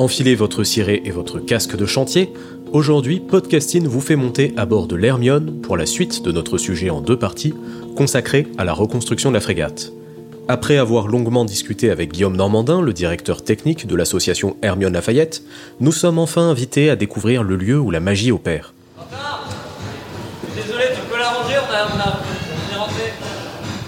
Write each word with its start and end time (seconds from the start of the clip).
Enfilez 0.00 0.34
votre 0.34 0.64
ciré 0.64 1.02
et 1.04 1.10
votre 1.10 1.40
casque 1.40 1.76
de 1.76 1.84
chantier. 1.84 2.32
Aujourd'hui, 2.72 3.20
Podcasting 3.20 3.86
vous 3.86 4.00
fait 4.00 4.16
monter 4.16 4.54
à 4.56 4.64
bord 4.64 4.86
de 4.86 4.96
l'Hermione 4.96 5.60
pour 5.60 5.76
la 5.76 5.84
suite 5.84 6.22
de 6.22 6.32
notre 6.32 6.56
sujet 6.56 6.88
en 6.88 7.02
deux 7.02 7.18
parties, 7.18 7.52
consacré 7.96 8.46
à 8.56 8.64
la 8.64 8.72
reconstruction 8.72 9.28
de 9.28 9.34
la 9.34 9.42
frégate. 9.42 9.92
Après 10.48 10.78
avoir 10.78 11.06
longuement 11.06 11.44
discuté 11.44 11.90
avec 11.90 12.12
Guillaume 12.12 12.34
Normandin, 12.34 12.80
le 12.80 12.94
directeur 12.94 13.44
technique 13.44 13.86
de 13.86 13.94
l'association 13.94 14.56
Hermione 14.62 14.94
Lafayette, 14.94 15.42
nous 15.80 15.92
sommes 15.92 16.18
enfin 16.18 16.48
invités 16.48 16.88
à 16.88 16.96
découvrir 16.96 17.42
le 17.42 17.56
lieu 17.56 17.78
où 17.78 17.90
la 17.90 18.00
magie 18.00 18.32
opère. 18.32 18.72
Désolé, 20.56 20.84
tu 20.94 21.12
peux 21.12 21.18
la 21.18 21.28
ranger, 21.28 21.58
on 21.58 21.74
a, 21.74 21.88
on 21.94 22.00
a, 22.00 22.20
on 22.70 22.74
est 22.74 22.78
rentré. 22.78 23.02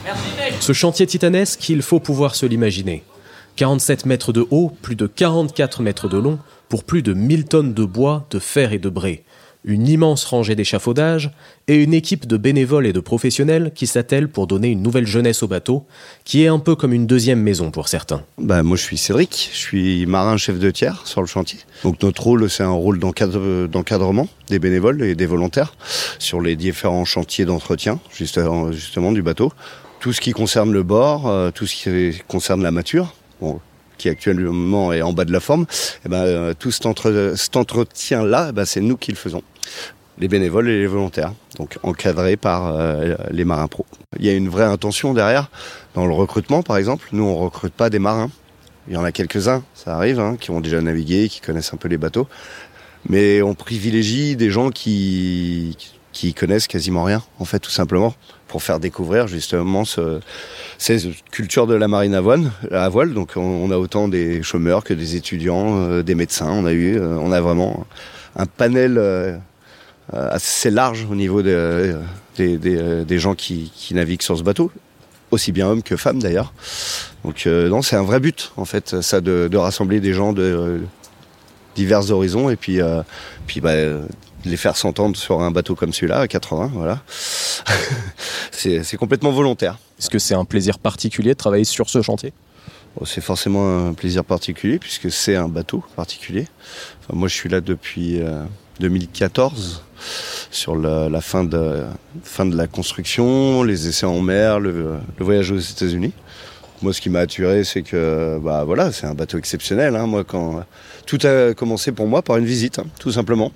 Merci 0.05 0.27
mec. 0.36 0.55
Ce 0.61 0.75
chantier 0.75 1.06
titanesque, 1.06 1.67
il 1.70 1.81
faut 1.81 2.01
pouvoir 2.01 2.34
se 2.34 2.45
l'imaginer. 2.45 3.03
47 3.56 4.06
mètres 4.06 4.33
de 4.33 4.47
haut, 4.50 4.72
plus 4.83 4.97
de 4.97 5.06
44 5.06 5.83
mètres 5.83 6.08
de 6.08 6.19
long, 6.19 6.39
pour 6.69 6.84
plus 6.84 7.03
de 7.03 7.12
1000 7.12 7.45
tonnes 7.45 7.75
de 7.75 7.84
bois, 7.84 8.27
de 8.31 8.39
fer 8.39 8.72
et 8.72 8.78
de 8.78 8.89
bré. 8.89 9.25
Une 9.64 9.86
immense 9.86 10.25
rangée 10.25 10.56
d'échafaudages 10.56 11.31
et 11.69 11.77
une 11.77 11.95
équipe 11.95 12.27
de 12.27 12.36
bénévoles 12.36 12.84
et 12.84 12.92
de 12.92 12.98
professionnels 12.98 13.70
qui 13.73 13.86
s'attellent 13.86 14.27
pour 14.28 14.48
donner 14.48 14.69
une 14.69 14.83
nouvelle 14.83 15.06
jeunesse 15.06 15.45
au 15.45 15.47
bateau, 15.48 15.84
qui 16.25 16.42
est 16.42 16.48
un 16.48 16.58
peu 16.58 16.75
comme 16.75 16.92
une 16.92 17.06
deuxième 17.06 17.41
maison 17.41 17.70
pour 17.70 17.86
certains. 17.86 18.23
Bah, 18.39 18.64
moi, 18.64 18.77
je 18.77 18.83
suis 18.83 18.98
Cédric, 18.98 19.50
je 19.53 19.56
suis 19.58 20.06
marin 20.06 20.36
chef 20.36 20.58
de 20.58 20.70
tiers 20.73 21.06
sur 21.06 21.20
le 21.20 21.28
chantier. 21.28 21.61
Donc 21.84 22.03
notre 22.03 22.23
rôle, 22.25 22.50
c'est 22.50 22.64
un 22.64 22.70
rôle 22.70 22.98
d'encadre- 22.98 23.69
d'encadrement 23.69 24.27
des 24.48 24.58
bénévoles 24.58 25.00
et 25.05 25.14
des 25.14 25.27
volontaires 25.27 25.75
sur 26.19 26.41
les 26.41 26.56
différents 26.56 27.05
chantiers 27.05 27.45
d'entretien, 27.45 28.00
justement, 28.17 28.73
justement 28.73 29.12
du 29.12 29.23
bateau. 29.23 29.53
Tout 30.00 30.12
ce 30.12 30.20
qui 30.20 30.33
concerne 30.33 30.73
le 30.73 30.83
bord, 30.83 31.28
euh, 31.28 31.53
tout 31.53 31.69
ce 31.69 31.77
qui 31.77 32.19
concerne 32.27 32.64
la 32.64 32.73
mature, 32.73 33.14
qui 33.98 34.09
actuellement 34.09 34.93
est 34.93 35.03
en 35.03 35.12
bas 35.12 35.25
de 35.25 35.33
la 35.33 35.41
forme, 35.41 35.67
eh 36.05 36.09
ben, 36.09 36.25
euh, 36.25 36.55
tout 36.59 36.71
cet, 36.71 36.87
entre- 36.87 37.35
cet 37.37 37.57
entretien-là, 37.57 38.48
eh 38.51 38.53
ben, 38.53 38.65
c'est 38.65 38.81
nous 38.81 38.97
qui 38.97 39.12
le 39.12 39.17
faisons. 39.17 39.43
Les 40.19 40.29
bénévoles 40.29 40.69
et 40.69 40.79
les 40.79 40.87
volontaires, 40.87 41.33
donc 41.59 41.79
encadrés 41.83 42.37
par 42.37 42.75
euh, 42.75 43.14
les 43.31 43.45
marins 43.45 43.69
pros. 43.69 43.86
Il 44.19 44.27
y 44.27 44.29
a 44.29 44.35
une 44.35 44.48
vraie 44.48 44.64
intention 44.64 45.14
derrière, 45.14 45.51
dans 45.95 46.07
le 46.07 46.13
recrutement 46.13 46.63
par 46.63 46.77
exemple. 46.77 47.08
Nous, 47.13 47.25
on 47.25 47.36
recrute 47.36 47.73
pas 47.73 47.91
des 47.91 47.98
marins. 47.98 48.31
Il 48.89 48.95
y 48.95 48.97
en 48.97 49.05
a 49.05 49.13
quelques-uns, 49.13 49.63
ça 49.75 49.95
arrive, 49.97 50.19
hein, 50.20 50.36
qui 50.39 50.51
ont 50.51 50.61
déjà 50.61 50.81
navigué, 50.81 51.29
qui 51.29 51.41
connaissent 51.41 51.73
un 51.73 51.77
peu 51.77 51.89
les 51.89 51.98
bateaux. 51.98 52.27
Mais 53.08 53.41
on 53.41 53.55
privilégie 53.55 54.36
des 54.36 54.51
gens 54.51 54.70
qui 54.70 55.77
connaissent 56.36 56.67
quasiment 56.67 57.05
rien, 57.05 57.23
en 57.39 57.45
fait, 57.45 57.58
tout 57.58 57.70
simplement, 57.70 58.14
pour 58.52 58.62
faire 58.62 58.80
découvrir 58.80 59.28
justement 59.28 59.86
ce, 59.86 60.20
cette 60.77 61.06
culture 61.30 61.67
de 61.67 61.74
la 61.74 61.89
marine 61.89 62.14
à 62.14 62.20
voile. 62.20 62.50
À 62.70 62.89
voile. 62.90 63.14
Donc 63.14 63.33
on, 63.36 63.70
a 63.70 63.77
autant 63.78 64.08
des 64.08 64.42
chômeurs 64.42 64.84
que 64.84 64.92
des 64.92 65.17
étudiants, 65.17 65.78
euh, 65.78 66.02
des 66.02 66.14
médecins. 66.14 66.51
On 66.51 66.67
a 66.67 66.72
eu, 66.72 66.98
euh, 66.98 67.17
on 67.18 67.33
a 67.33 67.40
vraiment 67.40 67.86
un 68.36 68.45
panel 68.45 68.98
euh, 68.98 69.39
assez 70.12 70.70
large 70.70 71.06
au 71.11 71.14
niveau 71.14 71.40
de- 71.42 71.96
des, 72.36 73.18
gens 73.18 73.34
qui, 73.34 73.72
qui 73.74 73.95
naviguent 73.95 74.22
sur 74.22 74.36
ce 74.36 74.42
bateau, 74.42 74.70
aussi 75.30 75.51
bien 75.51 75.68
hommes 75.68 75.83
que 75.83 75.96
femmes 75.96 76.20
d'ailleurs. 76.20 76.52
Donc 77.24 77.46
non, 77.46 77.80
c'est 77.80 77.96
un 77.96 78.02
vrai 78.02 78.20
but 78.20 78.52
en 78.56 78.64
fait, 78.67 79.01
ça 79.01 79.20
de, 79.22 79.56
rassembler 79.56 80.01
des 80.01 80.12
gens 80.12 80.33
de 80.34 80.80
divers 81.74 82.11
horizons 82.11 82.51
et 82.51 82.56
puis 82.56 82.80
puis 83.46 83.61
bah, 83.61 83.74
les 84.45 84.57
faire 84.57 84.77
s'entendre 84.77 85.17
sur 85.17 85.41
un 85.41 85.51
bateau 85.51 85.75
comme 85.75 85.92
celui-là 85.92 86.20
à 86.20 86.29
80, 86.29 86.70
voilà. 86.75 87.03
c'est 88.51 88.97
complètement 88.97 89.30
volontaire. 89.30 89.79
Est-ce 89.98 90.11
que 90.11 90.19
c'est 90.19 90.35
un 90.35 90.45
plaisir 90.45 90.79
particulier 90.79 91.30
de 91.30 91.39
travailler 91.39 91.64
sur 91.64 91.89
ce 91.89 92.03
chantier? 92.03 92.33
Bon, 92.97 93.05
c'est 93.07 93.20
forcément 93.20 93.89
un 93.89 93.95
plaisir 93.95 94.25
particulier 94.25 94.79
puisque 94.79 95.11
c'est 95.11 95.36
un 95.36 95.48
bateau 95.48 95.83
particulier. 95.97 96.47
Enfin, 97.01 97.17
moi, 97.19 97.29
je 97.29 97.35
suis 97.35 97.48
là 97.48 97.61
depuis 97.61 98.20
euh, 98.20 98.45
2014 98.81 99.83
sur 100.51 100.77
la, 100.77 101.08
la 101.08 101.20
fin, 101.20 101.45
de, 101.45 101.85
fin 102.25 102.45
de 102.45 102.57
la 102.57 102.67
construction, 102.67 103.63
les 103.63 103.89
essais 103.89 104.07
en 104.07 104.20
mer, 104.20 104.61
le, 104.61 104.97
le 105.19 105.25
voyage 105.25 105.51
aux 105.52 105.58
États-Unis. 105.58 106.13
Moi, 106.83 106.92
ce 106.92 107.01
qui 107.01 107.11
m'a 107.11 107.20
attiré, 107.20 107.63
c'est 107.63 107.83
que 107.83 108.41
bah 108.42 108.64
voilà, 108.64 108.91
c'est 108.91 109.07
un 109.07 109.14
bateau 109.14 109.39
exceptionnel. 109.39 109.95
hein. 109.95 110.07
Moi, 110.07 110.25
quand 110.25 110.64
tout 111.07 111.19
a 111.23 111.55
commencé 111.55 111.92
pour 111.92 112.08
moi 112.08 112.23
par 112.23 112.36
une 112.39 112.45
visite, 112.45 112.81
hein, 112.81 112.86
tout 112.98 113.13
simplement. 113.13 113.52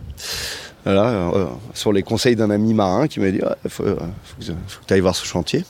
Euh, 0.86 1.46
sur 1.74 1.92
les 1.92 2.02
conseils 2.02 2.36
d'un 2.36 2.50
ami 2.50 2.72
marin 2.72 3.08
qui 3.08 3.20
m'a 3.20 3.30
dit, 3.30 3.40
il 3.64 3.70
faut, 3.70 3.82
euh, 3.84 3.96
que, 4.38 4.52
tu 4.86 4.94
ailles 4.94 5.00
voir 5.00 5.16
ce 5.16 5.26
chantier. 5.26 5.64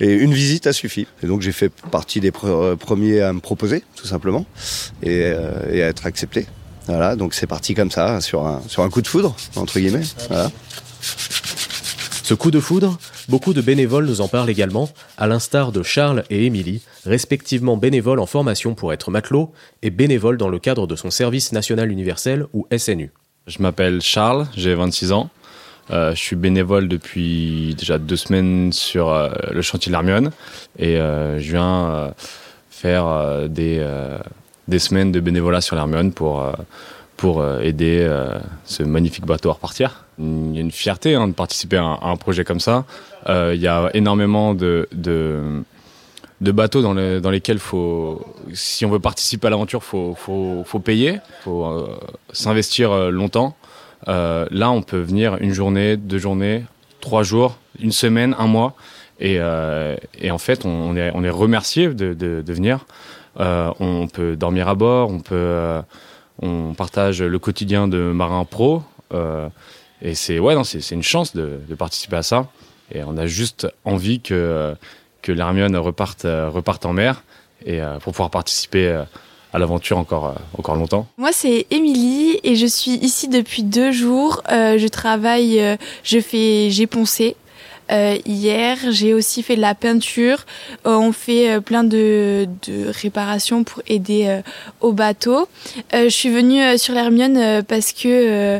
Et 0.00 0.12
une 0.12 0.32
visite 0.32 0.66
a 0.66 0.72
suffi. 0.72 1.06
Et 1.22 1.26
donc 1.26 1.42
j'ai 1.42 1.52
fait 1.52 1.68
partie 1.90 2.20
des 2.20 2.32
euh, 2.44 2.76
premiers 2.76 3.20
à 3.20 3.32
me 3.32 3.40
proposer, 3.40 3.82
tout 3.96 4.06
simplement, 4.06 4.46
et, 5.02 5.24
à 5.24 5.86
être 5.86 6.06
accepté. 6.06 6.46
Voilà, 6.86 7.16
donc 7.16 7.34
c'est 7.34 7.46
parti 7.46 7.74
comme 7.74 7.90
ça, 7.90 8.20
sur 8.20 8.46
un, 8.46 8.90
coup 8.90 9.02
de 9.02 9.06
foudre, 9.06 9.34
entre 9.56 9.78
guillemets. 9.78 10.02
Ce 12.24 12.34
coup 12.34 12.50
de 12.50 12.60
foudre, 12.60 12.98
beaucoup 13.28 13.52
de 13.52 13.60
bénévoles 13.60 14.06
nous 14.06 14.20
en 14.20 14.28
parlent 14.28 14.50
également, 14.50 14.88
à 15.18 15.26
l'instar 15.26 15.72
de 15.72 15.82
Charles 15.82 16.24
et 16.30 16.46
Émilie, 16.46 16.82
respectivement 17.04 17.76
bénévoles 17.76 18.20
en 18.20 18.26
formation 18.26 18.74
pour 18.74 18.92
être 18.92 19.10
matelots 19.10 19.52
et 19.82 19.90
bénévoles 19.90 20.38
dans 20.38 20.48
le 20.48 20.58
cadre 20.58 20.86
de 20.86 20.96
son 20.96 21.10
service 21.10 21.52
national 21.52 21.90
universel 21.90 22.46
ou 22.52 22.66
SNU. 22.76 23.10
Je 23.48 23.60
m'appelle 23.60 24.00
Charles, 24.00 24.46
j'ai 24.56 24.74
26 24.74 25.10
ans. 25.10 25.28
Euh, 25.90 26.14
je 26.14 26.20
suis 26.20 26.36
bénévole 26.36 26.86
depuis 26.86 27.74
déjà 27.76 27.98
deux 27.98 28.16
semaines 28.16 28.72
sur 28.72 29.08
euh, 29.08 29.30
le 29.50 29.62
chantier 29.62 29.90
de 29.90 29.94
l'Hermione 29.94 30.30
et 30.78 30.96
euh, 30.96 31.40
je 31.40 31.50
viens 31.50 32.14
faire 32.70 33.48
des, 33.48 33.84
des 34.68 34.78
semaines 34.78 35.10
de 35.12 35.20
bénévolat 35.20 35.60
sur 35.60 35.74
l'Hermione 35.74 36.12
pour, 36.12 36.44
pour 37.16 37.44
aider 37.60 38.08
ce 38.64 38.82
magnifique 38.82 39.26
bateau 39.26 39.50
à 39.50 39.54
repartir. 39.54 40.04
Il 40.18 40.54
y 40.54 40.58
a 40.58 40.60
une 40.60 40.70
fierté 40.70 41.14
hein, 41.14 41.28
de 41.28 41.32
participer 41.32 41.78
à 41.78 41.84
un, 41.84 41.94
à 41.94 42.08
un 42.08 42.16
projet 42.16 42.44
comme 42.44 42.60
ça. 42.60 42.84
Il 43.28 43.60
y 43.60 43.68
a 43.68 43.90
énormément 43.94 44.54
de, 44.54 44.88
de, 44.92 45.62
de 46.42 46.50
bateaux 46.52 46.82
dans, 46.82 46.92
le- 46.92 47.20
dans 47.20 47.30
lesquels 47.30 47.60
faut, 47.60 48.20
si 48.52 48.84
on 48.84 48.90
veut 48.90 48.98
participer 48.98 49.46
à 49.46 49.50
l'aventure, 49.50 49.84
faut, 49.84 50.14
faut, 50.16 50.64
faut 50.66 50.80
payer, 50.80 51.20
faut 51.42 51.64
euh, 51.64 51.96
s'investir 52.32 52.90
euh, 52.90 53.10
longtemps. 53.10 53.56
Euh, 54.08 54.46
là, 54.50 54.70
on 54.72 54.82
peut 54.82 55.00
venir 55.00 55.36
une 55.40 55.52
journée, 55.52 55.96
deux 55.96 56.18
journées, 56.18 56.64
trois 57.00 57.22
jours, 57.22 57.58
une 57.78 57.92
semaine, 57.92 58.34
un 58.38 58.48
mois, 58.48 58.74
et, 59.20 59.38
et 60.20 60.30
en 60.32 60.38
fait, 60.38 60.64
on 60.64 60.96
est, 60.96 61.12
on 61.14 61.22
est 61.22 61.30
remercié 61.30 61.86
de, 61.94 62.12
de, 62.12 62.52
venir. 62.52 62.86
On 63.38 64.08
peut 64.12 64.34
dormir 64.34 64.66
à 64.66 64.74
bord, 64.74 65.10
on 65.10 65.20
peut, 65.20 65.80
on 66.40 66.74
partage 66.74 67.22
le 67.22 67.38
quotidien 67.38 67.86
de 67.86 67.98
marins 68.10 68.44
pro, 68.44 68.82
et 70.02 70.16
c'est 70.16 70.40
ouais, 70.40 70.56
non, 70.56 70.64
c'est 70.64 70.90
une 70.90 71.04
chance 71.04 71.36
de 71.36 71.74
participer 71.76 72.16
à 72.16 72.24
ça. 72.24 72.48
Et 72.94 73.02
on 73.04 73.16
a 73.16 73.26
juste 73.26 73.68
envie 73.84 74.20
que 74.20 74.74
que 75.22 75.32
l'Hermione 75.32 75.76
reparte 75.76 76.24
euh, 76.24 76.50
reparte 76.50 76.84
en 76.84 76.92
mer 76.92 77.22
et 77.64 77.80
euh, 77.80 77.98
pour 77.98 78.12
pouvoir 78.12 78.30
participer 78.30 78.88
euh, 78.88 79.04
à 79.52 79.58
l'aventure 79.58 79.98
encore 79.98 80.34
encore 80.58 80.76
longtemps. 80.76 81.06
Moi, 81.18 81.30
c'est 81.32 81.66
Émilie 81.70 82.40
et 82.42 82.56
je 82.56 82.66
suis 82.66 82.92
ici 82.92 83.28
depuis 83.28 83.62
deux 83.62 83.92
jours. 83.92 84.42
Je 84.48 84.88
travaille, 84.88 85.60
je 86.04 86.20
fais, 86.20 86.70
j'ai 86.70 86.86
poncé. 86.86 87.36
hier. 87.90 88.78
J'ai 88.88 89.12
aussi 89.12 89.42
fait 89.42 89.56
de 89.56 89.60
la 89.60 89.74
peinture. 89.74 90.46
On 90.86 91.12
fait 91.12 91.60
plein 91.60 91.84
de, 91.84 92.48
de, 92.66 92.90
réparations 93.02 93.62
pour 93.62 93.82
aider 93.86 94.40
au 94.80 94.92
bateau. 94.92 95.46
je 95.92 96.08
suis 96.08 96.30
venue 96.30 96.78
sur 96.78 96.94
l'Hermione 96.94 97.62
parce 97.64 97.92
que 97.92 98.58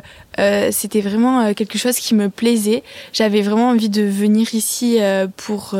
c'était 0.70 1.00
vraiment 1.00 1.54
quelque 1.54 1.78
chose 1.78 1.96
qui 1.96 2.14
me 2.14 2.28
plaisait. 2.28 2.82
J'avais 3.14 3.40
vraiment 3.40 3.70
envie 3.70 3.88
de 3.88 4.02
venir 4.02 4.54
ici 4.54 4.98
pour 5.38 5.74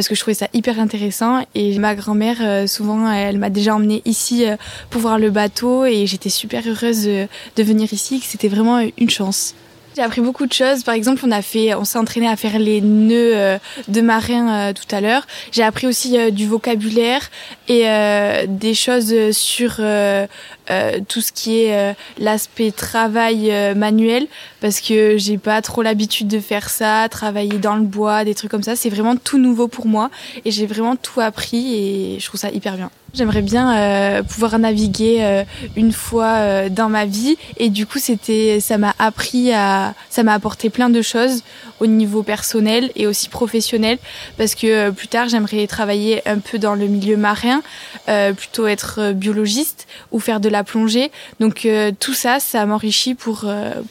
parce 0.00 0.08
que 0.08 0.14
je 0.14 0.20
trouvais 0.20 0.34
ça 0.34 0.48
hyper 0.54 0.80
intéressant. 0.80 1.44
Et 1.54 1.78
ma 1.78 1.94
grand-mère, 1.94 2.66
souvent, 2.66 3.12
elle 3.12 3.38
m'a 3.38 3.50
déjà 3.50 3.74
emmenée 3.74 4.00
ici 4.06 4.46
pour 4.88 5.02
voir 5.02 5.18
le 5.18 5.28
bateau 5.28 5.84
et 5.84 6.06
j'étais 6.06 6.30
super 6.30 6.66
heureuse 6.66 7.04
de, 7.04 7.62
venir 7.62 7.92
ici, 7.92 8.18
que 8.18 8.24
c'était 8.24 8.48
vraiment 8.48 8.80
une 8.96 9.10
chance. 9.10 9.54
J'ai 9.96 10.02
appris 10.02 10.20
beaucoup 10.20 10.46
de 10.46 10.52
choses. 10.52 10.84
Par 10.84 10.94
exemple, 10.94 11.20
on 11.26 11.32
a 11.32 11.42
fait, 11.42 11.74
on 11.74 11.84
s'est 11.84 11.98
entraîné 11.98 12.28
à 12.28 12.36
faire 12.36 12.58
les 12.58 12.80
nœuds 12.80 13.36
euh, 13.36 13.58
de 13.88 14.00
marin 14.00 14.48
euh, 14.48 14.72
tout 14.72 14.94
à 14.94 15.00
l'heure. 15.00 15.26
J'ai 15.50 15.64
appris 15.64 15.88
aussi 15.88 16.16
euh, 16.16 16.30
du 16.30 16.46
vocabulaire 16.46 17.28
et 17.68 17.84
des 18.48 18.74
choses 18.74 19.30
sur 19.30 19.80
tout 21.08 21.20
ce 21.20 21.32
qui 21.32 21.62
est 21.62 21.96
l'aspect 22.18 22.70
travail 22.70 23.52
manuel 23.74 24.26
parce 24.60 24.80
que 24.80 25.16
j'ai 25.18 25.38
pas 25.38 25.62
trop 25.62 25.82
l'habitude 25.82 26.28
de 26.28 26.40
faire 26.40 26.68
ça, 26.70 27.08
travailler 27.08 27.58
dans 27.58 27.76
le 27.76 27.82
bois, 27.82 28.24
des 28.24 28.34
trucs 28.34 28.50
comme 28.50 28.62
ça. 28.62 28.76
C'est 28.76 28.90
vraiment 28.90 29.16
tout 29.16 29.38
nouveau 29.38 29.68
pour 29.68 29.86
moi 29.86 30.10
et 30.44 30.50
j'ai 30.50 30.66
vraiment 30.66 30.96
tout 30.96 31.20
appris 31.20 31.74
et 31.74 32.20
je 32.20 32.26
trouve 32.26 32.40
ça 32.40 32.50
hyper 32.50 32.76
bien. 32.76 32.90
J'aimerais 33.12 33.42
bien 33.42 33.76
euh, 33.76 34.22
pouvoir 34.22 34.56
naviguer 34.58 35.18
euh, 35.20 35.44
une 35.76 35.92
fois 35.92 36.34
euh, 36.36 36.68
dans 36.68 36.88
ma 36.88 37.06
vie 37.06 37.36
et 37.56 37.68
du 37.68 37.84
coup 37.84 37.98
c'était 37.98 38.60
ça 38.60 38.78
m'a 38.78 38.94
appris 39.00 39.52
à 39.52 39.94
ça 40.10 40.22
m'a 40.22 40.32
apporté 40.32 40.70
plein 40.70 40.90
de 40.90 41.02
choses 41.02 41.42
au 41.80 41.86
niveau 41.86 42.22
personnel 42.22 42.92
et 42.94 43.08
aussi 43.08 43.28
professionnel 43.28 43.98
parce 44.38 44.54
que 44.54 44.90
plus 44.90 45.08
tard 45.08 45.28
j'aimerais 45.28 45.66
travailler 45.66 46.26
un 46.28 46.38
peu 46.38 46.58
dans 46.58 46.74
le 46.74 46.86
milieu 46.86 47.16
marin 47.16 47.62
plutôt 48.36 48.66
être 48.66 49.12
biologiste 49.12 49.86
ou 50.12 50.20
faire 50.20 50.40
de 50.40 50.48
la 50.48 50.59
plongée 50.64 51.10
donc 51.38 51.66
tout 51.98 52.14
ça 52.14 52.40
ça 52.40 52.66
m'enrichit 52.66 53.14
pour 53.14 53.44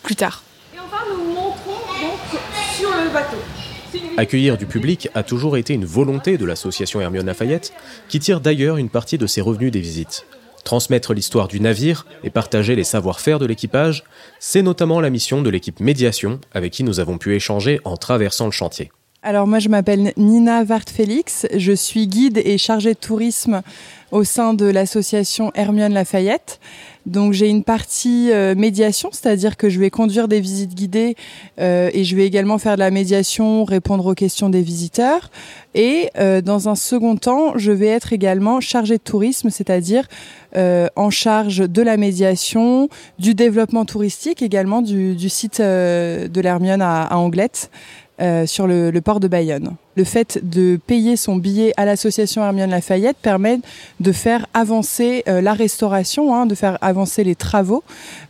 plus 0.03 0.15
tard. 0.15 0.43
Et 0.73 0.79
enfin 0.79 1.03
nous 1.11 1.33
montrons 1.33 1.79
donc 2.01 2.39
sur 2.77 2.89
le 2.89 3.11
bateau. 3.11 3.37
Accueillir 4.17 4.57
du 4.57 4.65
public 4.65 5.09
a 5.15 5.23
toujours 5.23 5.57
été 5.57 5.73
une 5.73 5.85
volonté 5.85 6.37
de 6.37 6.45
l'association 6.45 7.01
Hermione 7.01 7.25
Lafayette, 7.25 7.73
qui 8.07 8.19
tire 8.19 8.39
d'ailleurs 8.39 8.77
une 8.77 8.89
partie 8.89 9.17
de 9.17 9.25
ses 9.25 9.41
revenus 9.41 9.71
des 9.71 9.79
visites. 9.79 10.25
Transmettre 10.63 11.13
l'histoire 11.13 11.47
du 11.47 11.59
navire 11.59 12.05
et 12.23 12.29
partager 12.29 12.75
les 12.75 12.83
savoir-faire 12.83 13.39
de 13.39 13.45
l'équipage, 13.45 14.03
c'est 14.39 14.61
notamment 14.61 14.99
la 14.99 15.09
mission 15.09 15.41
de 15.41 15.49
l'équipe 15.49 15.79
médiation 15.79 16.39
avec 16.53 16.73
qui 16.73 16.83
nous 16.83 16.99
avons 16.99 17.17
pu 17.17 17.33
échanger 17.33 17.79
en 17.85 17.97
traversant 17.97 18.45
le 18.45 18.51
chantier. 18.51 18.91
Alors 19.21 19.47
moi 19.47 19.59
je 19.59 19.67
m'appelle 19.67 20.13
Nina 20.15 20.63
Vart-Félix, 20.63 21.45
je 21.53 21.73
suis 21.73 22.07
guide 22.07 22.41
et 22.45 22.57
chargée 22.57 22.93
de 22.93 22.99
tourisme 22.99 23.61
au 24.11 24.23
sein 24.23 24.53
de 24.53 24.65
l'association 24.65 25.51
Hermione 25.55 25.93
Lafayette. 25.93 26.61
Donc 27.05 27.33
j'ai 27.33 27.49
une 27.49 27.65
partie 27.65 28.31
euh, 28.31 28.55
médiation, 28.55 29.09
c'est-à-dire 29.11 29.57
que 29.57 29.67
je 29.67 29.77
vais 29.77 29.89
conduire 29.89 30.29
des 30.29 30.39
visites 30.39 30.73
guidées 30.73 31.17
euh, 31.59 31.89
et 31.93 32.05
je 32.05 32.15
vais 32.15 32.25
également 32.25 32.59
faire 32.59 32.75
de 32.75 32.79
la 32.79 32.91
médiation, 32.91 33.65
répondre 33.65 34.05
aux 34.05 34.13
questions 34.13 34.47
des 34.47 34.61
visiteurs. 34.61 35.29
Et 35.75 36.09
euh, 36.17 36.39
dans 36.39 36.69
un 36.69 36.75
second 36.75 37.17
temps, 37.17 37.57
je 37.57 37.73
vais 37.73 37.87
être 37.87 38.13
également 38.13 38.61
chargée 38.61 38.97
de 38.97 39.03
tourisme, 39.03 39.49
c'est-à-dire 39.49 40.07
en 40.55 41.11
charge 41.11 41.69
de 41.69 41.81
la 41.83 41.95
médiation, 41.95 42.89
du 43.19 43.35
développement 43.35 43.85
touristique, 43.85 44.41
également 44.41 44.81
du, 44.81 45.15
du 45.15 45.29
site 45.29 45.61
de 45.61 46.41
l'Hermione 46.41 46.81
à, 46.81 47.03
à 47.03 47.17
Anglette. 47.17 47.69
Euh, 48.21 48.45
sur 48.45 48.67
le, 48.67 48.91
le, 48.91 49.01
port 49.01 49.21
de 49.21 49.29
Bayonne. 49.29 49.75
Le 49.99 50.05
fait 50.05 50.39
de 50.41 50.79
payer 50.87 51.17
son 51.17 51.35
billet 51.35 51.73
à 51.75 51.83
l'association 51.83 52.41
Hermione 52.41 52.69
Lafayette 52.69 53.17
permet 53.21 53.59
de 53.99 54.13
faire 54.13 54.45
avancer 54.53 55.25
euh, 55.27 55.41
la 55.41 55.51
restauration, 55.51 56.33
hein, 56.33 56.45
de 56.45 56.55
faire 56.55 56.77
avancer 56.79 57.25
les 57.25 57.35
travaux. 57.35 57.83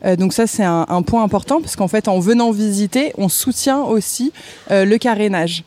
Euh, 0.03 0.15
donc 0.15 0.33
ça 0.33 0.47
c'est 0.47 0.63
un, 0.63 0.87
un, 0.89 1.03
point 1.03 1.21
important 1.21 1.61
parce 1.61 1.75
qu'en 1.75 1.87
fait 1.87 2.07
en 2.07 2.19
venant 2.19 2.49
visiter, 2.49 3.13
on 3.19 3.29
soutient 3.29 3.81
aussi 3.83 4.33
le 4.71 4.97
carénage. 4.97 5.63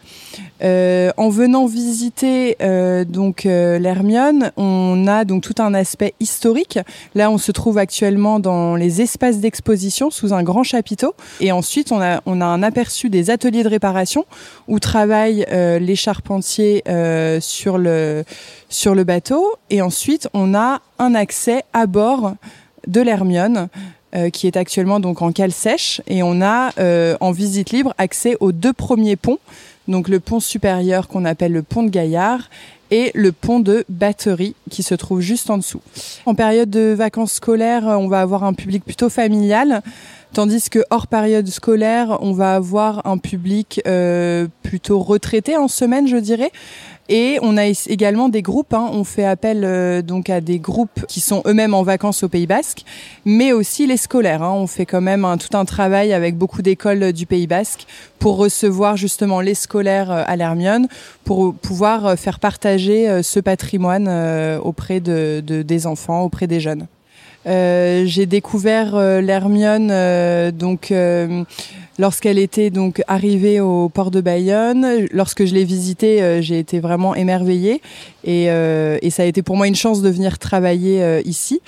Euh, 0.62 1.10
en 1.16 1.28
venant 1.28 1.66
visiter 1.66 2.56
euh, 2.62 3.04
donc 3.04 3.46
euh, 3.46 3.81
l'Hermione, 3.81 4.52
on 4.56 5.06
a 5.08 5.25
donc 5.25 5.43
tout 5.43 5.60
un 5.60 5.75
aspect 5.75 6.14
historique. 6.20 6.78
Là, 7.14 7.31
on 7.31 7.38
se 7.38 7.50
trouve 7.50 7.78
actuellement 7.78 8.38
dans 8.38 8.76
les 8.76 9.02
espaces 9.02 9.38
d'exposition 9.38 10.10
sous 10.10 10.32
un 10.32 10.43
grand 10.44 10.62
chapiteau. 10.62 11.14
Et 11.40 11.50
ensuite, 11.50 11.90
on 11.90 12.00
a, 12.00 12.22
on 12.26 12.40
a 12.40 12.44
un 12.44 12.62
aperçu 12.62 13.10
des 13.10 13.31
ateliers 13.31 13.64
de 13.64 13.69
réparation 13.69 14.25
où 14.69 14.78
travaillent 14.78 15.46
les 15.50 15.92
charpentiers 15.97 16.83
sur 17.41 17.79
le 17.79 18.25
sur 18.69 18.94
le 18.94 19.05
bateau. 19.05 19.55
Et 19.71 19.83
ensuite, 19.83 20.29
on 20.35 20.55
a 20.55 20.81
un 20.99 21.15
accès 21.15 21.62
à 21.73 21.87
bord 21.87 22.35
de 22.87 23.00
l'Hermione. 23.00 23.69
qui 24.35 24.47
est 24.47 24.59
actuellement 24.59 25.00
donc 25.00 25.23
en 25.23 25.33
cale 25.33 25.53
sèche 25.53 26.03
et 26.06 26.23
on 26.23 26.43
a 26.43 26.73
en 27.21 27.33
visite 27.33 27.71
libre 27.71 27.94
accès 27.97 28.37
aux 28.41 28.53
deux 28.53 28.75
premiers 28.75 29.17
ponts 29.17 29.39
donc 29.89 30.09
le 30.09 30.21
pont 30.21 30.41
supérieur 30.41 31.09
qu'on 31.09 31.25
appelle 31.25 31.53
le 31.53 31.62
pont 31.62 31.83
de 31.83 31.91
Gaillard 31.91 32.49
et 32.91 33.11
le 33.15 33.33
pont 33.33 33.61
de 33.61 33.85
Batterie 33.88 34.55
qui 34.71 34.83
se 34.83 34.95
trouve 34.95 35.21
juste 35.21 35.50
en 35.50 35.56
dessous. 35.56 35.81
En 36.27 36.35
période 36.35 36.71
de 36.71 36.93
vacances 36.93 37.33
scolaires, 37.33 37.85
on 37.85 38.09
va 38.09 38.21
avoir 38.21 38.45
un 38.45 38.53
public 38.53 38.85
plutôt 38.85 39.09
familial, 39.09 39.83
tandis 40.32 40.70
que 40.70 40.81
hors 40.90 41.06
période 41.06 41.49
scolaire, 41.49 42.19
on 42.20 42.32
va 42.32 42.55
avoir 42.55 43.06
un 43.06 43.19
public 43.19 43.81
euh, 43.87 44.46
plutôt 44.62 45.00
retraité 45.00 45.56
en 45.56 45.69
semaine, 45.69 46.06
je 46.06 46.17
dirais. 46.17 46.50
Et 47.08 47.38
on 47.43 47.56
a 47.56 47.67
également 47.67 48.29
des 48.29 48.43
groupes. 48.43 48.73
Hein. 48.73 48.88
On 48.93 49.05
fait 49.05 49.25
appel 49.25 49.64
euh, 49.64 50.02
donc 50.02 50.31
à 50.31 50.40
des 50.40 50.58
groupes 50.58 51.05
qui 51.08 51.20
sont 51.20 51.43
eux-mêmes 51.46 51.75
en 51.75 51.82
vacances 51.82 52.23
au 52.23 52.29
Pays 52.29 52.46
Basque, 52.46 52.84
mais 53.25 53.52
aussi 53.52 53.87
les 53.87 53.96
scolaires. 53.96 54.43
Hein. 54.43 54.52
On 54.55 54.67
fait 54.67 54.87
quand 54.87 55.00
même 55.00 55.26
tout 55.38 55.56
un 55.56 55.64
travail 55.64 56.12
avec 56.12 56.37
beaucoup 56.37 56.62
d'écoles 56.62 57.12
du 57.12 57.26
Pays 57.26 57.46
Basque 57.46 57.87
pour 58.19 58.37
recevoir 58.37 58.96
justement 58.96 59.40
les 59.40 59.55
scolaires 59.55 60.11
euh, 60.11 60.23
à 60.26 60.37
l'Hermione, 60.37 60.87
pour 61.25 61.55
pouvoir 61.55 62.06
euh, 62.06 62.17
faire 62.17 62.38
partager 62.38 63.23
ce 63.23 63.40
patrimoine 63.40 64.08
auprès 64.62 65.00
de, 65.00 65.40
des 65.40 65.87
enfants, 65.87 66.23
auprès 66.23 66.46
des 66.46 66.61
jeunes. 66.61 66.87
J'ai 67.44 68.27
découvert 68.27 68.97
l'Hermione 69.21 70.50
donc 70.53 70.93
lorsqu'elle 71.99 72.39
était 72.39 72.71
donc 72.71 73.03
arrivée 73.06 73.61
au 73.61 73.89
port 73.89 74.11
de 74.11 74.21
Bayonne. 74.21 75.06
Lorsque 75.12 75.44
je 75.44 75.55
l'ai 75.55 75.65
visitée, 75.65 76.23
euh, 76.23 76.41
j'ai 76.41 76.59
été 76.59 76.81
vraiment 76.81 77.15
émerveillée 77.15 77.81
et, 78.25 78.50
euh, 78.50 78.99
et, 79.03 79.11
ça 79.11 79.23
a 79.25 79.27
été 79.27 79.43
pour 79.43 79.56
moi 79.56 79.67
une 79.67 79.75
chance 79.75 80.03
de 80.03 80.09
venir 80.09 80.39
travailler 80.39 81.03
euh, 81.03 81.23
ici. 81.25 81.61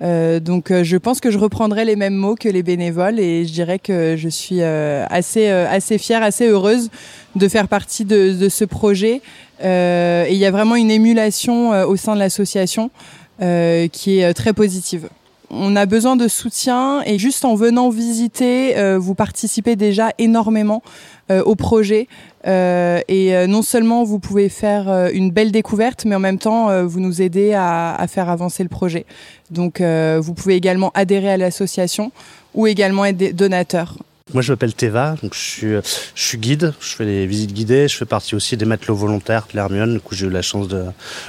donc 0.00 0.72
je 0.72 0.96
pense 0.96 1.20
que 1.20 1.30
je 1.30 1.38
reprendrai 1.38 1.84
les 1.84 1.94
mêmes 1.94 2.14
mots 2.14 2.34
que 2.34 2.48
les 2.48 2.62
bénévoles 2.62 3.20
et 3.20 3.46
je 3.46 3.52
dirais 3.52 3.78
que 3.78 4.16
je 4.16 4.28
suis 4.28 4.60
assez 4.62 5.46
assez 5.48 5.96
fière, 5.98 6.22
assez 6.24 6.48
heureuse 6.48 6.90
de 7.36 7.46
faire 7.48 7.68
partie 7.68 8.04
de, 8.04 8.32
de 8.32 8.48
ce 8.48 8.64
projet. 8.64 9.20
et 9.62 10.28
il 10.30 10.38
y 10.38 10.44
a 10.44 10.50
vraiment 10.50 10.74
une 10.74 10.90
émulation 10.90 11.70
au 11.86 11.94
sein 11.96 12.14
de 12.14 12.18
l'association 12.18 12.90
qui 13.38 14.18
est 14.18 14.34
très 14.34 14.52
positive 14.52 15.08
on 15.52 15.76
a 15.76 15.84
besoin 15.84 16.16
de 16.16 16.28
soutien 16.28 17.02
et 17.04 17.18
juste 17.18 17.44
en 17.44 17.54
venant 17.54 17.90
visiter, 17.90 18.76
euh, 18.78 18.98
vous 18.98 19.14
participez 19.14 19.76
déjà 19.76 20.10
énormément 20.18 20.82
euh, 21.30 21.42
au 21.42 21.54
projet. 21.54 22.08
Euh, 22.46 23.00
et 23.06 23.46
non 23.46 23.62
seulement 23.62 24.02
vous 24.02 24.18
pouvez 24.18 24.48
faire 24.48 25.10
une 25.12 25.30
belle 25.30 25.52
découverte, 25.52 26.04
mais 26.04 26.16
en 26.16 26.20
même 26.20 26.38
temps 26.38 26.84
vous 26.84 26.98
nous 26.98 27.22
aidez 27.22 27.52
à, 27.52 27.94
à, 27.94 28.06
faire 28.08 28.28
avancer 28.28 28.64
le 28.64 28.68
projet. 28.68 29.06
Donc 29.50 29.80
vous 29.80 30.34
pouvez 30.34 30.56
également 30.56 30.90
adhérer 30.94 31.30
à 31.30 31.36
l'association 31.36 32.10
ou 32.54 32.66
également 32.66 33.04
être 33.04 33.36
donateur. 33.36 33.96
Moi, 34.32 34.42
je 34.42 34.52
m'appelle 34.52 34.72
Teva, 34.72 35.14
donc 35.22 35.34
je 35.34 35.38
suis, 35.38 35.72
je 36.14 36.22
suis 36.22 36.38
guide, 36.38 36.72
je 36.80 36.94
fais 36.94 37.04
les 37.04 37.26
visites 37.26 37.52
guidées, 37.52 37.86
je 37.86 37.96
fais 37.96 38.06
partie 38.06 38.34
aussi 38.34 38.56
des 38.56 38.64
matelots 38.64 38.94
volontaires 38.94 39.46
de 39.50 39.56
l'Hermione, 39.56 39.94
du 39.94 40.00
coup 40.00 40.14
j'ai 40.14 40.26
eu 40.26 40.30
la 40.30 40.40
chance 40.40 40.68
de, 40.68 40.84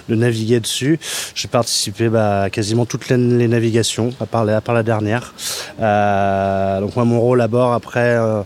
naviguer 0.08 0.62
dessus. 0.62 1.00
J'ai 1.36 1.50
participé 1.50 2.08
bah, 2.08 2.44
à 2.44 2.50
quasiment 2.50 2.86
toutes 2.86 3.10
les, 3.10 3.18
navigations, 3.18 4.12
à 4.22 4.26
part, 4.26 4.46
la 4.46 4.84
dernière. 4.84 5.34
Euh, 5.82 6.80
donc 6.80 6.96
moi, 6.96 7.04
mon 7.04 7.20
rôle 7.20 7.42
à 7.42 7.48
bord, 7.48 7.74
après... 7.74 8.16
Euh, 8.16 8.42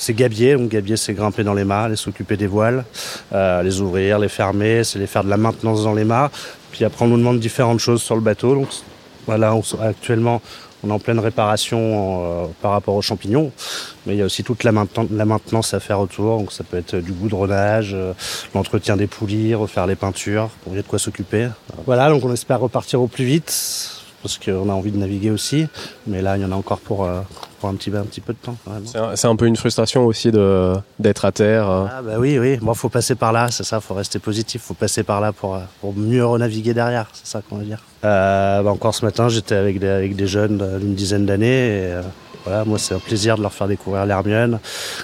c'est 0.00 0.14
gabier, 0.14 0.54
donc 0.54 0.70
gabier 0.70 0.96
c'est 0.96 1.12
grimper 1.12 1.42
dans 1.42 1.54
les 1.54 1.64
mâts, 1.64 1.88
les 1.88 1.96
s'occuper 1.96 2.36
des 2.36 2.46
voiles, 2.46 2.84
euh, 3.32 3.62
les 3.64 3.80
ouvrir, 3.80 4.20
les 4.20 4.28
fermer, 4.28 4.84
c'est 4.84 5.00
les 5.00 5.08
faire 5.08 5.24
de 5.24 5.28
la 5.28 5.36
maintenance 5.36 5.82
dans 5.82 5.92
les 5.92 6.04
mâts. 6.04 6.30
Puis 6.70 6.84
après 6.84 7.04
on 7.04 7.08
nous 7.08 7.18
demande 7.18 7.40
différentes 7.40 7.80
choses 7.80 8.00
sur 8.00 8.14
le 8.14 8.20
bateau. 8.20 8.54
Donc 8.54 8.68
voilà, 9.26 9.54
on, 9.54 9.62
actuellement 9.82 10.40
on 10.84 10.90
est 10.90 10.92
en 10.92 10.98
pleine 10.98 11.18
réparation 11.18 11.78
euh, 11.80 12.46
par 12.62 12.72
rapport 12.72 12.94
aux 12.94 13.02
champignons, 13.02 13.50
mais 14.06 14.14
il 14.14 14.18
y 14.18 14.22
a 14.22 14.24
aussi 14.24 14.44
toute 14.44 14.64
la, 14.64 14.72
maintenance 14.72 15.74
à 15.74 15.80
faire 15.80 16.00
autour. 16.00 16.38
Donc 16.38 16.52
ça 16.52 16.64
peut 16.64 16.76
être 16.76 16.96
du 16.96 17.12
goudronnage, 17.12 17.92
euh, 17.94 18.12
l'entretien 18.54 18.96
des 18.96 19.06
poulies, 19.06 19.54
refaire 19.54 19.86
les 19.86 19.96
peintures, 19.96 20.50
pour 20.62 20.74
y 20.74 20.78
a 20.78 20.82
de 20.82 20.86
quoi 20.86 20.98
s'occuper. 20.98 21.48
Voilà, 21.86 22.10
donc 22.10 22.24
on 22.24 22.32
espère 22.32 22.60
repartir 22.60 23.02
au 23.02 23.08
plus 23.08 23.24
vite. 23.24 23.97
Parce 24.28 24.38
qu'on 24.44 24.68
a 24.68 24.72
envie 24.74 24.90
de 24.92 24.98
naviguer 24.98 25.30
aussi. 25.30 25.66
Mais 26.06 26.20
là, 26.20 26.36
il 26.36 26.42
y 26.42 26.44
en 26.44 26.52
a 26.52 26.54
encore 26.54 26.80
pour, 26.80 27.04
euh, 27.04 27.20
pour 27.60 27.70
un, 27.70 27.74
petit, 27.74 27.90
un 27.96 28.02
petit 28.02 28.20
peu 28.20 28.34
de 28.34 28.38
temps. 28.38 28.56
C'est 29.14 29.26
un, 29.26 29.36
peu 29.36 29.46
une 29.46 29.56
frustration 29.56 30.04
aussi 30.04 30.30
d'être 30.30 31.24
à 31.24 31.32
terre. 31.32 31.68
euh. 31.70 31.86
Ah 31.90 32.02
bah 32.02 32.16
oui, 32.18 32.38
oui. 32.38 32.58
Bon, 32.58 32.74
faut 32.74 32.90
passer 32.90 33.14
par 33.14 33.32
là, 33.32 33.48
c'est 33.50 33.64
ça. 33.64 33.80
Faut 33.80 33.94
rester 33.94 34.18
positif. 34.18 34.62
Faut 34.62 34.74
passer 34.74 35.02
par 35.02 35.22
là 35.22 35.32
pour, 35.32 35.54
euh, 35.54 35.60
pour 35.80 35.94
mieux 35.94 36.24
renaviguer 36.24 36.74
derrière. 36.74 37.06
C'est 37.14 37.26
ça 37.26 37.40
qu'on 37.40 37.56
va 37.56 37.64
dire. 37.64 37.82
Euh, 38.04 38.62
bah, 38.62 38.70
encore 38.70 38.94
ce 38.94 39.04
matin, 39.04 39.30
j'étais 39.30 39.54
avec 39.54 39.78
des, 39.78 39.88
avec 39.88 40.14
des 40.14 40.26
jeunes 40.26 40.78
d'une 40.78 40.94
dizaine 40.94 41.24
d'années. 41.24 41.78
Et, 41.78 42.00
moi, 42.66 42.78
c'est 42.78 42.94
un 42.94 42.98
plaisir 42.98 43.36
de 43.36 43.42
leur 43.42 43.52
faire 43.52 43.68
découvrir 43.68 44.06
l'Hermione, 44.06 44.58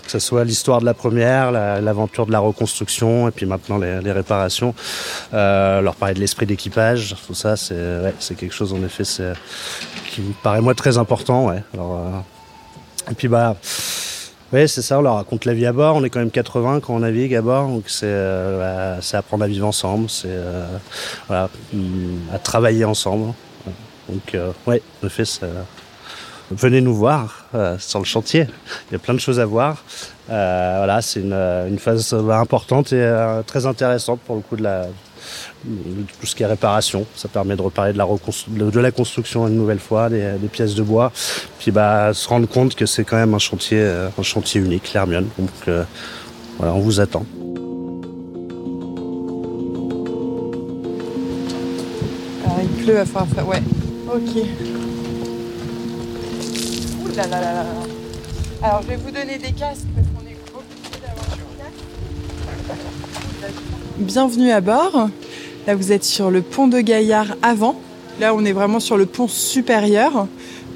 que 0.04 0.10
ce 0.10 0.18
soit 0.18 0.44
l'histoire 0.44 0.80
de 0.80 0.84
la 0.84 0.94
première, 0.94 1.50
la- 1.52 1.80
l'aventure 1.80 2.26
de 2.26 2.32
la 2.32 2.38
reconstruction, 2.40 3.28
et 3.28 3.30
puis 3.30 3.46
maintenant 3.46 3.78
les, 3.78 4.12
réparations. 4.12 4.74
Euh, 5.32 5.80
leur 5.80 5.96
parler 5.96 6.14
de 6.14 6.20
l'esprit 6.20 6.46
d'équipage, 6.46 7.16
tout 7.26 7.34
ça, 7.34 7.56
c'est 7.56 7.74
ouais, 7.74 8.14
quelque 8.36 8.54
chose 8.54 8.72
en 8.72 8.82
effet, 8.84 9.04
qui 10.10 10.20
me 10.20 10.32
paraît 10.42 10.60
moi 10.60 10.74
très 10.74 10.98
important. 10.98 11.46
Ouais. 11.46 11.62
Alors, 11.74 11.94
euh, 11.98 13.10
et 13.10 13.14
puis 13.14 13.28
bah. 13.28 13.56
Oui, 14.52 14.68
c'est 14.68 14.82
ça, 14.82 15.00
on 15.00 15.02
leur 15.02 15.16
raconte 15.16 15.46
la 15.46 15.54
vie 15.54 15.66
à 15.66 15.72
bord. 15.72 15.96
On 15.96 16.04
est 16.04 16.10
quand 16.10 16.20
même 16.20 16.30
80 16.30 16.78
quand 16.78 16.94
on 16.94 17.00
navigue 17.00 17.34
à 17.34 17.42
bord, 17.42 17.66
donc 17.66 17.84
c'est 17.88 18.04
euh, 18.06 18.98
bah, 19.00 19.18
apprendre 19.18 19.42
à 19.42 19.48
vivre 19.48 19.66
ensemble, 19.66 20.08
c'est 20.08 20.28
euh, 20.28 20.64
voilà, 21.26 21.48
hum, 21.72 22.20
à 22.32 22.38
travailler 22.38 22.84
ensemble. 22.84 23.32
Donc, 24.08 24.34
euh, 24.34 24.52
ouais, 24.68 24.80
en 25.02 25.06
effet, 25.08 25.24
venez 26.50 26.80
nous 26.80 26.94
voir 26.94 27.46
euh, 27.54 27.76
sur 27.78 27.98
le 27.98 28.04
chantier. 28.04 28.46
Il 28.88 28.92
y 28.92 28.96
a 28.96 28.98
plein 28.98 29.14
de 29.14 29.20
choses 29.20 29.40
à 29.40 29.46
voir. 29.46 29.82
Euh, 30.30 30.74
voilà, 30.78 31.02
c'est 31.02 31.20
une, 31.20 31.32
euh, 31.32 31.68
une 31.68 31.78
phase 31.78 32.14
importante 32.14 32.92
et 32.92 33.42
très 33.46 33.66
intéressante 33.66 34.20
pour 34.20 34.36
le 34.36 34.42
coup 34.42 34.56
de 34.56 34.64
tout 36.20 36.26
ce 36.26 36.34
qui 36.34 36.42
est 36.42 36.46
réparation. 36.46 37.06
Ça 37.14 37.28
permet 37.28 37.56
de 37.56 37.62
reparler 37.62 37.92
de 37.92 37.98
la, 38.80 38.90
construction 38.90 39.48
une 39.48 39.56
nouvelle 39.56 39.78
fois, 39.78 40.08
des, 40.10 40.36
pièces 40.52 40.74
de 40.74 40.82
bois. 40.82 41.12
Puis 41.58 41.70
bah, 41.70 42.12
se 42.12 42.28
rendre 42.28 42.46
compte 42.46 42.74
que 42.74 42.86
c'est 42.86 43.04
quand 43.04 43.16
même 43.16 43.34
un 43.34 43.38
chantier, 43.38 43.82
un 43.82 44.22
chantier 44.22 44.60
unique, 44.60 44.92
l'Hermione. 44.92 45.28
Donc 45.38 45.84
voilà, 46.58 46.74
on 46.74 46.80
vous 46.80 47.00
attend. 47.00 47.24
Alors 52.44 52.58
il 52.62 52.84
pleut, 52.84 53.04
falloir 53.04 53.26
faire. 53.28 53.48
Ouais. 53.48 53.62
Ok. 54.14 54.83
Alors 57.16 58.82
je 58.82 58.88
vais 58.88 58.96
vous 58.96 59.12
donner 59.12 59.38
des 59.38 59.52
casques 59.52 59.86
parce 59.94 60.08
qu'on 60.08 60.26
est 60.28 60.36
obligé 60.52 61.00
d'avoir 61.00 61.26
des 61.36 61.44
casques. 63.40 63.54
Bienvenue 63.98 64.50
à 64.50 64.60
bord. 64.60 65.10
Là 65.68 65.76
vous 65.76 65.92
êtes 65.92 66.02
sur 66.02 66.32
le 66.32 66.42
pont 66.42 66.66
de 66.66 66.80
Gaillard 66.80 67.36
avant. 67.42 67.78
Là 68.18 68.34
on 68.34 68.44
est 68.44 68.52
vraiment 68.52 68.80
sur 68.80 68.96
le 68.96 69.06
pont 69.06 69.28
supérieur. 69.28 70.26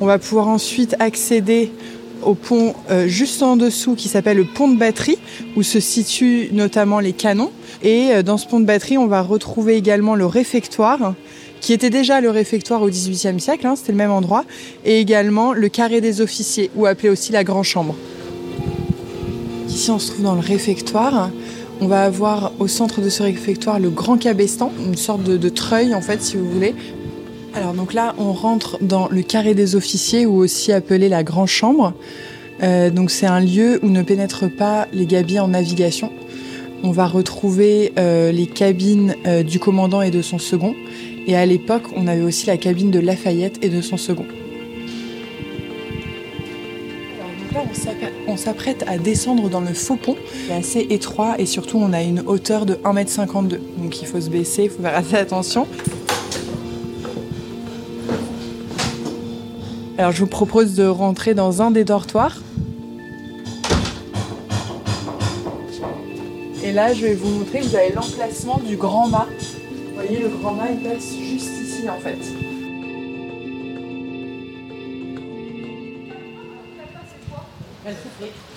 On 0.00 0.06
va 0.06 0.20
pouvoir 0.20 0.46
ensuite 0.46 0.94
accéder 1.00 1.72
au 2.22 2.34
pont 2.34 2.74
euh, 2.90 3.08
juste 3.08 3.42
en 3.42 3.56
dessous 3.56 3.96
qui 3.96 4.08
s'appelle 4.08 4.36
le 4.36 4.44
pont 4.44 4.68
de 4.68 4.78
batterie 4.78 5.18
où 5.56 5.64
se 5.64 5.80
situent 5.80 6.50
notamment 6.52 7.00
les 7.00 7.14
canons. 7.14 7.50
Et 7.82 8.10
euh, 8.12 8.22
dans 8.22 8.38
ce 8.38 8.46
pont 8.46 8.60
de 8.60 8.64
batterie 8.64 8.96
on 8.96 9.08
va 9.08 9.22
retrouver 9.22 9.74
également 9.74 10.14
le 10.14 10.26
réfectoire 10.26 11.14
qui 11.60 11.72
était 11.72 11.90
déjà 11.90 12.20
le 12.20 12.30
réfectoire 12.30 12.82
au 12.82 12.88
XVIIIe 12.88 13.40
siècle, 13.40 13.66
hein, 13.66 13.76
c'était 13.76 13.92
le 13.92 13.98
même 13.98 14.10
endroit, 14.10 14.44
et 14.84 15.00
également 15.00 15.52
le 15.52 15.68
carré 15.68 16.00
des 16.00 16.20
officiers, 16.20 16.70
ou 16.76 16.86
appelé 16.86 17.08
aussi 17.08 17.32
la 17.32 17.44
Grand 17.44 17.62
Chambre. 17.62 17.94
Ici, 19.68 19.90
on 19.90 19.98
se 19.98 20.10
trouve 20.10 20.24
dans 20.24 20.34
le 20.34 20.40
réfectoire. 20.40 21.30
On 21.80 21.86
va 21.86 22.02
avoir 22.02 22.52
au 22.58 22.66
centre 22.66 23.00
de 23.00 23.08
ce 23.08 23.22
réfectoire 23.22 23.78
le 23.78 23.90
grand 23.90 24.16
cabestan, 24.16 24.72
une 24.84 24.96
sorte 24.96 25.22
de, 25.22 25.48
treuil 25.48 25.94
en 25.94 26.00
fait, 26.00 26.22
si 26.22 26.36
vous 26.36 26.50
voulez. 26.50 26.74
Alors 27.54 27.74
donc 27.74 27.92
là, 27.92 28.14
on 28.18 28.32
rentre 28.32 28.78
dans 28.80 29.08
le 29.08 29.22
carré 29.22 29.54
des 29.54 29.76
officiers, 29.76 30.26
ou 30.26 30.36
aussi 30.36 30.72
appelé 30.72 31.08
la 31.08 31.22
Grand 31.22 31.46
Chambre. 31.46 31.92
Euh, 32.62 32.90
donc 32.90 33.10
c'est 33.10 33.26
un 33.26 33.40
lieu 33.40 33.78
où 33.82 33.88
ne 33.88 34.02
pénètrent 34.02 34.50
pas 34.50 34.88
les 34.92 35.06
gabiers 35.06 35.38
en 35.38 35.48
navigation. 35.48 36.10
On 36.82 36.90
va 36.92 37.06
retrouver 37.06 37.92
euh, 37.98 38.30
les 38.30 38.46
cabines 38.46 39.16
euh, 39.26 39.42
du 39.42 39.58
commandant 39.58 40.00
et 40.02 40.10
de 40.10 40.22
son 40.22 40.38
second. 40.38 40.74
Et 41.26 41.36
à 41.36 41.44
l'époque, 41.44 41.82
on 41.96 42.06
avait 42.06 42.22
aussi 42.22 42.46
la 42.46 42.56
cabine 42.56 42.90
de 42.90 43.00
Lafayette 43.00 43.58
et 43.62 43.68
de 43.68 43.80
son 43.80 43.96
second. 43.96 44.24
Alors, 47.52 47.64
là, 47.64 47.70
on 47.70 47.74
s'apprête- 47.74 48.12
on 48.28 48.36
s'apprête 48.36 48.84
à 48.86 48.96
descendre 48.96 49.50
dans 49.50 49.60
le 49.60 49.74
faux 49.74 49.96
pont. 49.96 50.16
C'est 50.46 50.54
assez 50.54 50.86
étroit 50.90 51.34
et 51.38 51.46
surtout, 51.46 51.78
on 51.78 51.92
a 51.92 52.02
une 52.02 52.20
hauteur 52.26 52.64
de 52.64 52.74
1m52. 52.84 53.60
Donc 53.78 54.00
il 54.00 54.06
faut 54.06 54.20
se 54.20 54.30
baisser, 54.30 54.64
il 54.64 54.70
faut 54.70 54.82
faire 54.82 54.96
assez 54.96 55.16
attention. 55.16 55.66
Alors 59.98 60.12
je 60.12 60.20
vous 60.20 60.26
propose 60.28 60.74
de 60.76 60.86
rentrer 60.86 61.34
dans 61.34 61.60
un 61.60 61.72
des 61.72 61.84
dortoirs. 61.84 62.40
Et 66.68 66.72
là, 66.72 66.92
je 66.92 67.00
vais 67.00 67.14
vous 67.14 67.30
montrer, 67.30 67.62
vous 67.62 67.74
avez 67.74 67.92
l'emplacement 67.92 68.58
du 68.58 68.76
grand 68.76 69.08
mât. 69.08 69.26
Vous 69.40 69.94
voyez, 69.94 70.18
le 70.18 70.28
grand 70.28 70.52
mât, 70.52 70.66
il 70.70 70.86
passe 70.86 71.14
juste 71.18 71.48
ici 71.62 71.88
en 71.88 71.98
fait. 71.98 72.18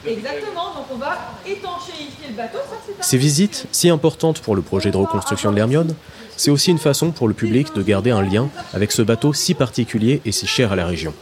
Exactement, 0.05 0.73
donc 0.75 0.87
on 0.91 0.95
va 0.95 1.17
étanchéifier 1.47 2.27
le 2.31 2.35
bateau. 2.35 2.57
Ça, 2.69 2.75
Ces 2.99 3.17
visites, 3.17 3.67
si 3.71 3.87
importantes 3.87 4.41
pour 4.41 4.57
le 4.57 4.61
projet 4.61 4.91
de 4.91 4.97
reconstruction 4.97 5.51
de 5.51 5.55
l'Hermione, 5.55 5.95
c'est 6.35 6.51
aussi 6.51 6.71
une 6.71 6.79
façon 6.79 7.11
pour 7.11 7.29
le 7.29 7.33
public 7.33 7.73
de 7.73 7.81
garder 7.81 8.11
un 8.11 8.21
lien 8.21 8.49
avec 8.73 8.91
ce 8.91 9.01
bateau 9.01 9.31
si 9.31 9.53
particulier 9.53 10.21
et 10.25 10.33
si 10.33 10.47
cher 10.47 10.73
à 10.73 10.75
la 10.75 10.85
région. 10.85 11.13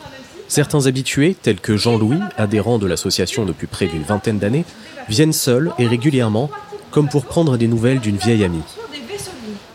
Certains 0.47 0.87
habitués, 0.87 1.35
tels 1.39 1.59
que 1.59 1.77
Jean-Louis, 1.77 2.17
adhérent 2.35 2.79
de 2.79 2.87
l'association 2.87 3.45
depuis 3.45 3.67
près 3.67 3.85
d'une 3.85 4.01
vingtaine 4.01 4.39
d'années, 4.39 4.65
viennent 5.07 5.33
seuls 5.33 5.71
et 5.77 5.85
régulièrement, 5.85 6.49
comme 6.91 7.09
pour 7.09 7.25
prendre 7.25 7.57
des 7.57 7.67
nouvelles 7.67 7.99
d'une 7.99 8.17
vieille 8.17 8.43
amie. 8.43 8.63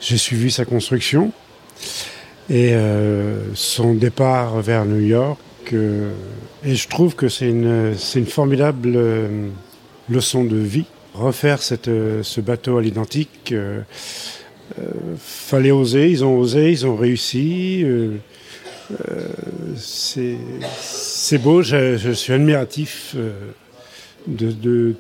J'ai 0.01 0.19
suivi 0.19 0.51
sa 0.51 0.65
construction 0.65 1.33
et 2.51 2.75
euh, 2.75 3.39
son 3.55 3.95
départ 3.95 4.61
vers 4.61 4.85
New 4.85 5.01
York. 5.01 5.39
euh, 5.73 6.13
et 6.65 6.75
je 6.75 6.89
trouve 6.89 7.15
que 7.15 7.29
c'est 7.29 7.49
une, 7.49 7.95
c'est 7.97 8.19
une 8.19 8.27
formidable 8.27 8.93
euh, 8.97 9.49
leçon 10.11 10.45
de 10.45 10.57
vie. 10.57 10.85
Refaire 11.15 11.63
cette, 11.63 11.89
euh, 11.89 12.23
ce 12.23 12.41
bateau 12.41 12.77
à 12.79 12.83
l'identique, 12.83 13.53
euh, 13.53 13.81
euh, 14.79 14.83
fallait 15.19 15.71
oser, 15.71 16.11
ils 16.11 16.25
ont 16.25 16.37
osé, 16.37 16.71
ils 16.73 16.87
ont 16.87 16.97
réussi. 16.97 17.83
euh, 17.85 18.17
euh, 19.09 19.29
c'est 19.77 20.37
c'est 20.83 21.39
beau, 21.39 21.63
je, 21.63 21.97
je 21.97 22.11
suis 22.11 22.33
admiratif 22.35 23.15
euh, 23.17 23.33
de, 24.27 24.51
de 24.51 24.95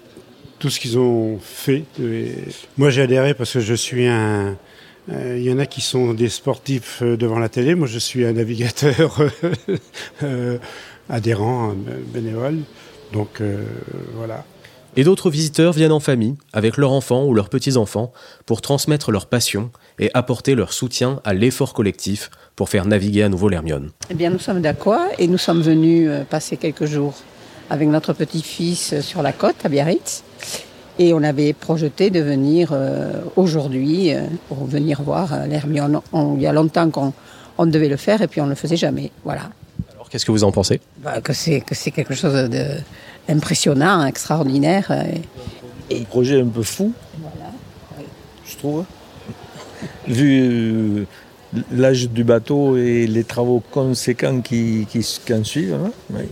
tout 0.65 0.71
ce 0.71 0.81
qu'ils 0.81 0.97
ont 0.97 1.39
fait. 1.43 1.85
Et 2.01 2.37
moi 2.79 2.89
j'ai 2.89 3.03
adhéré 3.03 3.35
parce 3.35 3.53
que 3.53 3.61
je 3.61 3.75
suis 3.75 4.07
un, 4.07 4.57
euh, 5.13 5.37
Il 5.37 5.45
y 5.45 5.53
en 5.53 5.59
a 5.59 5.67
qui 5.67 5.83
sont 5.83 6.15
des 6.15 6.31
sportifs 6.31 7.03
euh, 7.03 7.19
devant 7.19 7.39
la 7.39 7.51
télé. 7.51 7.75
Moi, 7.75 7.87
je 7.87 7.99
suis 7.99 8.25
un 8.25 8.33
navigateur 8.33 9.21
euh, 10.23 10.57
adhérent, 11.11 11.73
un 11.73 11.77
bénévole. 12.15 12.61
Donc, 13.13 13.43
euh, 13.43 13.63
voilà. 14.15 14.43
Et 14.97 15.05
d'autres 15.05 15.29
visiteurs 15.29 15.73
viennent 15.73 15.93
en 15.93 16.01
famille, 16.01 16.37
avec 16.53 16.77
leurs 16.77 16.93
enfants 16.93 17.27
ou 17.27 17.35
leurs 17.35 17.49
petits-enfants, 17.49 18.13
pour 18.47 18.63
transmettre 18.63 19.11
leur 19.11 19.27
passion 19.27 19.71
et 19.99 20.11
apporter 20.15 20.55
leur 20.55 20.73
soutien 20.73 21.21
à 21.25 21.35
l'effort 21.35 21.75
collectif 21.75 22.31
pour 22.55 22.69
faire 22.69 22.87
naviguer 22.87 23.25
à 23.25 23.29
nouveau 23.29 23.49
l'Hermione. 23.49 23.91
Eh 24.09 24.15
bien, 24.15 24.31
nous 24.31 24.39
sommes 24.39 24.63
d'accord 24.63 25.05
et 25.19 25.27
nous 25.27 25.39
sommes 25.39 25.63
venus 25.63 26.09
euh, 26.09 26.25
passer 26.25 26.57
quelques 26.57 26.87
jours 26.87 27.15
avec 27.71 27.89
notre 27.89 28.13
petit-fils 28.13 29.01
sur 29.01 29.23
la 29.23 29.33
côte 29.33 29.57
à 29.65 29.69
Biarritz. 29.69 30.23
Et 30.99 31.13
on 31.13 31.23
avait 31.25 31.53
projeté 31.53 32.11
de 32.11 32.21
venir 32.21 32.69
euh, 32.73 33.15
aujourd'hui 33.37 34.15
euh, 34.15 34.23
pour 34.49 34.65
venir 34.65 35.03
voir 35.03 35.33
euh, 35.35 35.47
l'Hermione. 35.47 36.01
On- 36.13 36.37
Il 36.37 36.43
y 36.43 36.47
a 36.47 36.53
longtemps 36.53 36.89
qu'on 36.91 37.13
on 37.59 37.67
devait 37.67 37.89
le 37.89 37.97
faire 37.97 38.23
et 38.23 38.29
puis 38.29 38.41
on 38.41 38.45
ne 38.45 38.51
le 38.51 38.55
faisait 38.55 38.77
jamais. 38.77 39.11
Voilà. 39.25 39.51
Alors, 39.93 40.09
qu'est-ce 40.09 40.25
que 40.25 40.31
vous 40.31 40.45
en 40.45 40.53
pensez? 40.53 40.81
Bah, 41.03 41.21
que 41.21 41.33
c'est 41.33 41.61
que 41.63 41.75
c'est 41.75 41.91
quelque 41.91 42.15
chose 42.15 42.35
de 42.49 42.65
impressionnant, 43.29 44.07
extraordinaire. 44.07 44.87
euh, 44.91 45.03
Un 46.01 46.05
projet 46.05 46.41
un 46.41 46.47
peu 46.47 46.63
fou, 46.63 46.93
je 48.47 48.57
trouve. 48.57 48.85
Vu 50.07 51.07
l'âge 51.73 52.09
du 52.11 52.23
bateau 52.25 52.77
et 52.77 53.07
les 53.07 53.25
travaux 53.25 53.63
conséquents 53.71 54.41
qui, 54.41 54.87
qui, 54.91 55.01
qui 55.25 55.35
en 55.35 55.43
suivent. 55.45 55.75
hein, 55.75 55.91
oui. 56.13 56.23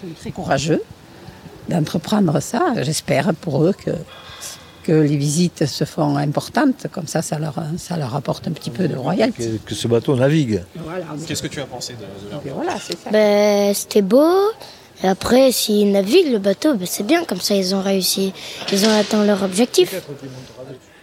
Sont 0.00 0.06
très 0.20 0.30
courageux 0.30 0.82
d'entreprendre 1.68 2.38
ça. 2.40 2.74
J'espère 2.82 3.32
pour 3.34 3.64
eux 3.64 3.72
que, 3.72 3.92
que 4.84 4.92
les 4.92 5.16
visites 5.16 5.64
se 5.66 5.84
font 5.84 6.16
importantes. 6.16 6.86
Comme 6.92 7.06
ça, 7.06 7.22
ça 7.22 7.38
leur, 7.38 7.54
ça 7.78 7.96
leur 7.96 8.14
apporte 8.14 8.46
un 8.46 8.52
petit 8.52 8.70
peu 8.70 8.88
de 8.88 8.96
royalty. 8.96 9.58
Que, 9.58 9.68
que 9.68 9.74
ce 9.74 9.88
bateau 9.88 10.14
navigue. 10.16 10.62
Voilà. 10.76 11.06
Qu'est-ce 11.26 11.42
que 11.42 11.48
tu 11.48 11.60
as 11.60 11.66
pensé 11.66 11.94
de, 11.94 12.50
Voilà, 12.50 12.76
c'est 12.78 12.98
ça. 12.98 13.10
Ben, 13.10 13.72
c'était 13.74 14.02
beau. 14.02 14.50
Et 15.02 15.08
après, 15.08 15.52
s'ils 15.52 15.92
naviguent 15.92 16.32
le 16.32 16.38
bateau, 16.38 16.74
ben, 16.74 16.86
c'est 16.86 17.06
bien. 17.06 17.24
Comme 17.24 17.40
ça, 17.40 17.54
ils 17.54 17.74
ont 17.74 17.82
réussi. 17.82 18.32
Ils 18.72 18.86
ont 18.86 18.98
atteint 18.98 19.24
leur 19.24 19.42
objectif. 19.42 19.94